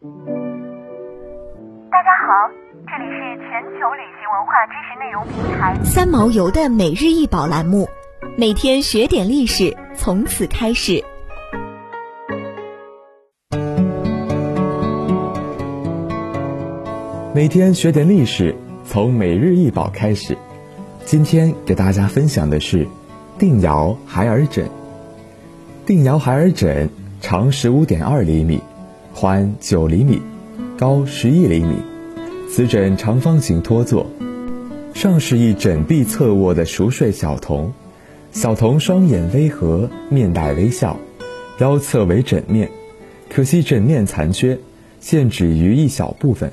[0.00, 0.06] 大
[2.04, 2.30] 家好，
[2.86, 7.88] 这里是全球旅行文化知识内容平台三毛游的每日一宝栏目，
[8.36, 11.02] 每天学点历史，从此开始。
[17.34, 18.54] 每天学点历史，
[18.84, 20.38] 从每日一宝开始。
[21.04, 22.86] 今天给大家分享的是
[23.36, 24.70] 定窑孩儿枕。
[25.84, 26.88] 定窑孩儿枕
[27.20, 28.62] 长十五点二厘米，
[29.20, 30.22] 宽九厘米，
[30.78, 31.74] 高十一厘米。
[32.48, 34.06] 此枕长方形托座，
[34.94, 37.72] 上是一枕壁侧卧的熟睡小童，
[38.30, 40.96] 小童双眼微合，面带微笑，
[41.58, 42.70] 腰侧为枕面，
[43.28, 44.56] 可惜枕面残缺，
[45.00, 46.52] 现止于一小部分。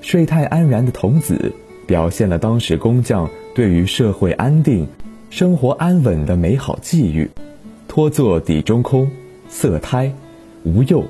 [0.00, 1.52] 睡态安然的童子，
[1.84, 4.86] 表现了当时工匠对于社会安定、
[5.30, 7.28] 生活安稳的美好寄予。
[7.88, 9.10] 托座底中空，
[9.48, 10.14] 色胎，
[10.62, 11.06] 无釉，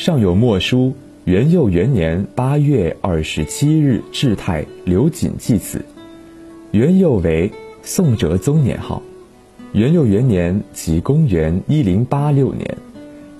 [0.00, 0.94] 上有墨书
[1.28, 5.84] “元佑元年八月二十七日制泰刘瑾祭此”。
[6.72, 9.02] 元佑为宋哲宗年号，
[9.74, 12.78] 元佑元年即公元一零八六年。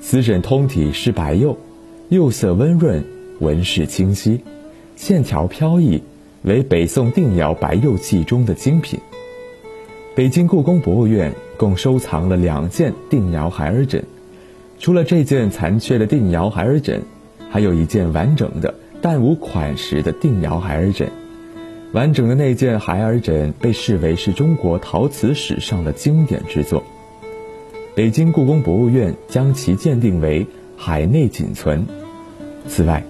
[0.02, 1.56] 此枕通体是白釉，
[2.10, 3.02] 釉色温润，
[3.38, 4.44] 纹饰清晰。
[4.96, 6.02] 线条飘逸，
[6.42, 9.00] 为北宋定窑白釉器中的精品。
[10.14, 14.04] 北京故宫博物院共收藏了两件定窑孩儿枕，
[14.80, 17.02] 除了这件残缺的定窑孩儿枕，
[17.50, 21.06] 还有一件完整的但无款式的定窑孩儿枕。
[21.92, 26.82] 完整的那件孩儿枕被视为是中国陶瓷史上的经典之作。
[27.94, 30.46] 北京故宫博物院将其鉴定为
[30.78, 31.84] 海内仅存。
[32.66, 33.04] 此外，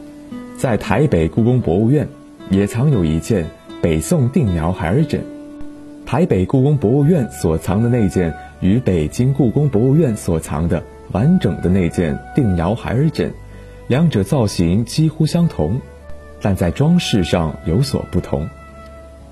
[0.57, 2.09] 在台北故宫博物院，
[2.51, 3.47] 也藏有一件
[3.81, 5.23] 北宋定窑孩儿枕。
[6.05, 13.33] 台北故宫博物院所藏的那件与北京故宫博物院所藏的完整的那件定窑孩儿枕，
[13.89, 15.81] 两者造型几乎相同，
[16.41, 18.49] 但在装饰上有所不同。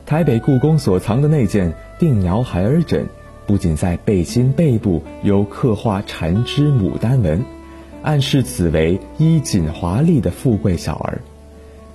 [0.07, 3.07] 台北故宫所藏的那件定窑孩儿枕，
[3.47, 7.45] 不仅在背心背部有刻画缠枝牡丹纹。
[8.01, 11.21] 暗示此为衣锦华丽的富贵小儿，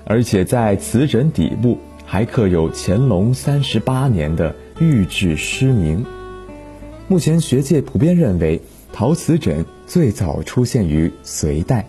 [0.05, 6.05] 而且在瓷枕底部还刻有乾隆三十八年的御制诗名。
[7.07, 8.61] 目前学界普遍认为，
[8.93, 11.87] 陶瓷枕最早出现于隋代。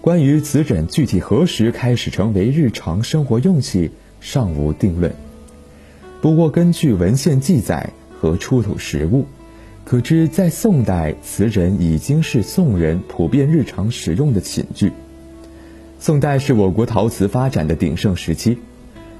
[0.00, 3.90] 关于瓷枕具体何时开始成为日常生活用器，
[4.20, 5.14] 尚无定论。
[6.22, 9.26] 不过，根据文献记载和出土实物。
[9.84, 14.92] 可知，在宋代，瓷枕已经是宋人普遍日常使用的寝具。
[16.00, 18.56] 宋代是我国陶瓷发展的鼎盛时期，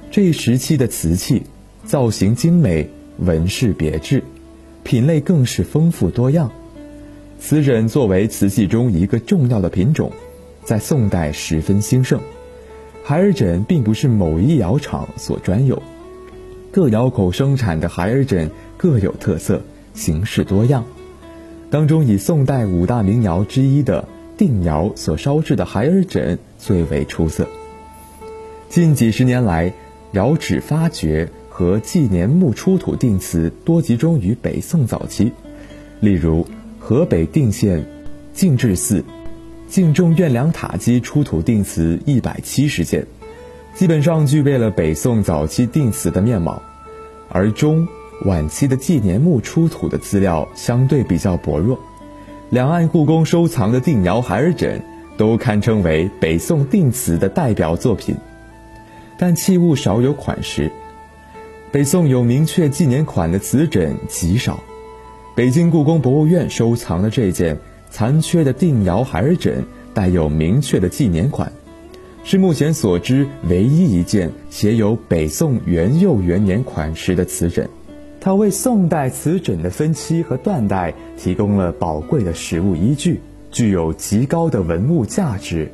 [0.09, 1.43] 这一时期的瓷器
[1.83, 2.89] 造型精美，
[3.19, 4.23] 纹饰别致，
[4.83, 6.51] 品类更是丰富多样。
[7.39, 10.11] 瓷枕作为瓷器中一个重要的品种，
[10.63, 12.19] 在宋代十分兴盛。
[13.03, 15.81] 孩儿枕并不是某一窑厂所专有，
[16.71, 19.61] 各窑口生产的孩儿枕各有特色。
[19.93, 20.83] 形式多样，
[21.69, 27.47] 当中以宋代五大名窑之一的定窑所烧制的孩儿枕最为出色。
[28.67, 29.71] 近几十年来，
[30.11, 35.31] 窑址发掘和纪年墓出土定瓷多集中于北宋早期，
[36.01, 36.45] 例如
[36.87, 37.83] 河北定县
[38.31, 39.03] 敬志寺
[39.67, 43.07] 敬重院梁塔基出土定瓷一百七十件，
[43.73, 46.61] 基本上具备了北宋早期定瓷的面貌，
[47.27, 47.87] 而中。
[48.23, 51.77] 晚期的纪年墓出土的资料相对比较薄弱，
[52.51, 54.81] 两岸故宫收藏的定窑孩儿枕
[55.17, 58.15] 都堪称为北宋定瓷的代表作品，
[59.17, 60.71] 但器物少有款式。
[61.71, 64.63] 北宋有明确纪年款的瓷枕极少，
[65.35, 67.57] 北京故宫博物院收藏的这件
[67.89, 71.51] 残缺的定窑孩儿枕带有明确的纪年款，
[72.23, 77.69] 是目前所知唯一一件写有北宋元佑元年款式的瓷枕。
[78.21, 83.19] 它为宋代瓷枕的分期和断代提供了宝贵的实物依据，
[83.51, 85.69] 具有极高的文物价值。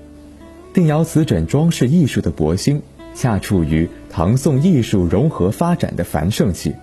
[0.73, 2.81] 定窑瓷枕装饰艺术的博兴，
[3.13, 6.73] 恰处于唐宋艺术融合发展的繁盛期。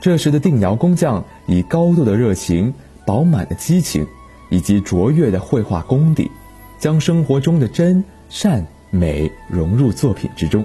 [0.00, 2.72] 这时的定窑工匠以高度的热情、
[3.04, 4.06] 饱满的激情
[4.48, 6.30] 以及卓越的绘画功底，
[6.78, 10.64] 将生活中的真善美融入作品之中。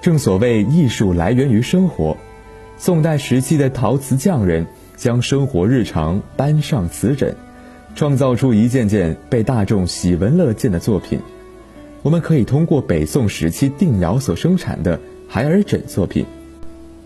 [0.00, 2.16] 正所谓艺术来源于生活。
[2.78, 4.66] 宋代时期的陶瓷匠人
[4.96, 7.34] 将生活日常搬上瓷枕，
[7.94, 11.18] 创造出一件件被大众喜闻乐见的作品。
[12.02, 16.24] 我们可以通过北宋时期定窑所生产的孩儿枕作品，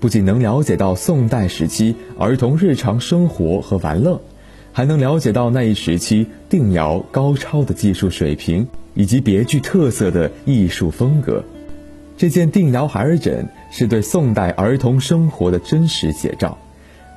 [0.01, 4.21] 不仅能了解到宋代时期儿童日常生活和玩乐，
[4.73, 11.45] 还能了解到那一时期定窑高超的技术水平以及别具特色的艺术风格。
[12.17, 16.57] 这件定窑孩儿枕是对宋代儿童生活的真实写照，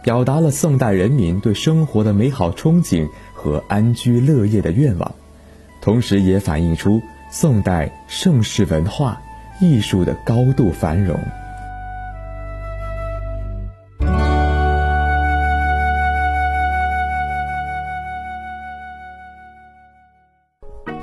[0.03, 5.15] 表达了宋代人民对生活的美好憧憬和安居乐业的愿望，
[5.81, 7.01] 同时也反映出
[7.31, 9.21] 宋代盛世文化
[9.61, 11.17] 艺术的高度繁荣。